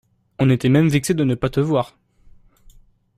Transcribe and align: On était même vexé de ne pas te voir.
On 0.39 0.49
était 0.49 0.67
même 0.67 0.87
vexé 0.89 1.13
de 1.13 1.23
ne 1.23 1.35
pas 1.35 1.51
te 1.51 1.59
voir. 1.59 1.95